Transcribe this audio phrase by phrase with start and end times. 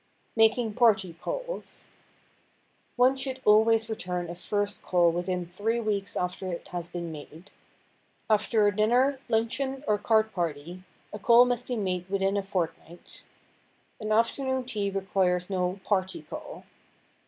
[0.33, 1.87] [Sidenote: MAKING PARTY CALLS]
[2.95, 7.51] One should always return a first call within three weeks after it has been made.
[8.27, 10.81] After a dinner, luncheon or card party,
[11.13, 13.21] a call must be made within a fortnight.
[13.99, 16.63] An afternoon tea requires no "party call."